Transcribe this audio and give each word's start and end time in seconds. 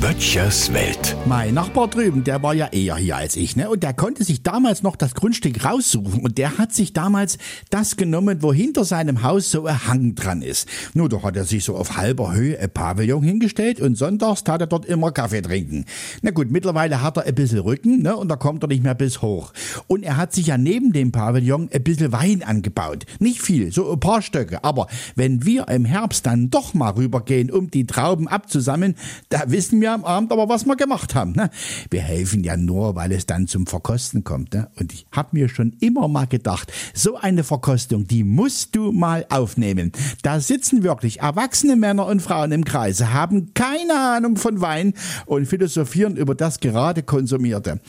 Böttchers 0.00 0.72
Welt. 0.72 1.16
Mein 1.26 1.54
Nachbar 1.54 1.88
drüben, 1.88 2.24
der 2.24 2.42
war 2.42 2.54
ja 2.54 2.68
eher 2.68 2.96
hier 2.96 3.16
als 3.16 3.36
ich, 3.36 3.56
ne? 3.56 3.68
Und 3.68 3.82
der 3.82 3.92
konnte 3.92 4.24
sich 4.24 4.42
damals 4.42 4.82
noch 4.82 4.96
das 4.96 5.14
Grundstück 5.14 5.64
raussuchen. 5.64 6.22
Und 6.22 6.38
der 6.38 6.58
hat 6.58 6.72
sich 6.72 6.92
damals 6.92 7.38
das 7.68 7.96
genommen, 7.96 8.42
wo 8.42 8.52
hinter 8.52 8.84
seinem 8.84 9.22
Haus 9.22 9.50
so 9.50 9.66
ein 9.66 9.86
Hang 9.86 10.14
dran 10.14 10.42
ist. 10.42 10.68
Nur 10.94 11.08
da 11.08 11.22
hat 11.22 11.36
er 11.36 11.44
sich 11.44 11.64
so 11.64 11.76
auf 11.76 11.96
halber 11.96 12.32
Höhe 12.32 12.58
ein 12.58 12.70
Pavillon 12.70 13.22
hingestellt 13.22 13.80
und 13.80 13.96
sonntags 13.96 14.42
tat 14.42 14.60
er 14.60 14.66
dort 14.66 14.86
immer 14.86 15.12
Kaffee 15.12 15.42
trinken. 15.42 15.84
Na 16.22 16.30
gut, 16.30 16.50
mittlerweile 16.50 17.02
hat 17.02 17.18
er 17.18 17.24
ein 17.24 17.34
bisschen 17.34 17.60
Rücken, 17.60 18.02
ne? 18.02 18.16
Und 18.16 18.28
da 18.28 18.36
kommt 18.36 18.64
er 18.64 18.68
nicht 18.68 18.82
mehr 18.82 18.94
bis 18.94 19.22
hoch. 19.22 19.52
Und 19.86 20.02
er 20.02 20.16
hat 20.16 20.32
sich 20.32 20.46
ja 20.46 20.58
neben 20.58 20.92
dem 20.92 21.12
Pavillon 21.12 21.68
ein 21.72 21.82
bisschen 21.82 22.12
Wein 22.12 22.42
angebaut. 22.42 23.04
Nicht 23.18 23.42
viel, 23.42 23.70
so 23.72 23.92
ein 23.92 24.00
paar 24.00 24.22
Stöcke. 24.22 24.64
Aber 24.64 24.86
wenn 25.14 25.44
wir 25.44 25.68
im 25.68 25.84
Herbst 25.84 26.26
dann 26.26 26.50
doch 26.50 26.74
mal 26.74 26.90
rübergehen, 26.90 27.50
um 27.50 27.70
die 27.70 27.86
Trauben 27.86 28.28
abzusammeln, 28.28 28.94
da 29.28 29.42
wissen 29.46 29.69
wir 29.78 29.92
am 29.92 30.04
Abend 30.04 30.32
aber, 30.32 30.48
was 30.48 30.64
wir 30.64 30.76
gemacht 30.76 31.14
haben. 31.14 31.32
Ne? 31.32 31.50
Wir 31.90 32.00
helfen 32.00 32.42
ja 32.42 32.56
nur, 32.56 32.96
weil 32.96 33.12
es 33.12 33.26
dann 33.26 33.46
zum 33.46 33.66
Verkosten 33.66 34.24
kommt. 34.24 34.54
Ne? 34.54 34.70
Und 34.78 34.92
ich 34.92 35.06
habe 35.12 35.28
mir 35.32 35.48
schon 35.48 35.76
immer 35.80 36.08
mal 36.08 36.26
gedacht, 36.26 36.72
so 36.94 37.16
eine 37.16 37.44
Verkostung, 37.44 38.06
die 38.06 38.24
musst 38.24 38.74
du 38.74 38.92
mal 38.92 39.26
aufnehmen. 39.28 39.92
Da 40.22 40.40
sitzen 40.40 40.82
wirklich 40.82 41.20
erwachsene 41.20 41.76
Männer 41.76 42.06
und 42.06 42.22
Frauen 42.22 42.52
im 42.52 42.64
Kreise, 42.64 43.12
haben 43.12 43.52
keine 43.54 43.94
Ahnung 43.94 44.36
von 44.36 44.60
Wein 44.60 44.94
und 45.26 45.46
philosophieren 45.46 46.16
über 46.16 46.34
das 46.34 46.60
gerade 46.60 47.02
Konsumierte. 47.02 47.80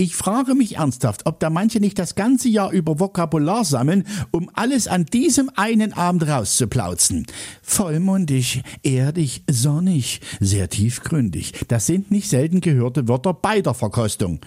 Ich 0.00 0.14
frage 0.14 0.54
mich 0.54 0.76
ernsthaft, 0.76 1.26
ob 1.26 1.40
da 1.40 1.50
manche 1.50 1.80
nicht 1.80 1.98
das 1.98 2.14
ganze 2.14 2.48
Jahr 2.48 2.70
über 2.70 3.00
Vokabular 3.00 3.64
sammeln, 3.64 4.04
um 4.30 4.48
alles 4.54 4.86
an 4.86 5.06
diesem 5.06 5.50
einen 5.56 5.92
Abend 5.92 6.28
rauszuplauzen. 6.28 7.26
Vollmundig, 7.62 8.62
erdig, 8.84 9.42
sonnig, 9.50 10.20
sehr 10.38 10.68
tiefgründig. 10.68 11.64
Das 11.66 11.86
sind 11.86 12.12
nicht 12.12 12.28
selten 12.28 12.60
gehörte 12.60 13.08
Wörter 13.08 13.34
bei 13.34 13.60
der 13.60 13.74
Verkostung. 13.74 14.38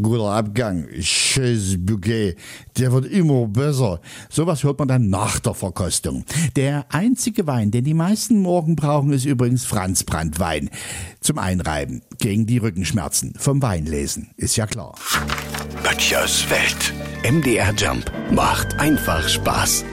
Guter 0.00 0.30
Abgang, 0.30 0.86
schönes 1.00 1.84
Bouquet, 1.84 2.36
der 2.78 2.92
wird 2.92 3.06
immer 3.06 3.48
besser. 3.48 4.00
Sowas 4.30 4.62
hört 4.62 4.78
man 4.78 4.86
dann 4.86 5.10
nach 5.10 5.40
der 5.40 5.54
Verkostung. 5.54 6.24
Der 6.54 6.86
einzige 6.90 7.48
Wein, 7.48 7.72
den 7.72 7.82
die 7.82 7.92
meisten 7.92 8.38
morgen 8.38 8.76
brauchen, 8.76 9.12
ist 9.12 9.24
übrigens 9.24 9.64
Franzbrandwein. 9.64 10.70
Zum 11.20 11.38
Einreiben, 11.38 12.02
gegen 12.18 12.46
die 12.46 12.58
Rückenschmerzen, 12.58 13.34
vom 13.36 13.60
Weinlesen, 13.62 14.30
ist 14.36 14.54
ja 14.54 14.68
klar. 14.68 14.91
Böttchers 15.82 16.48
Welt. 16.50 16.92
MDR 17.22 17.72
Jump 17.74 18.10
macht 18.30 18.78
einfach 18.78 19.28
Spaß. 19.28 19.84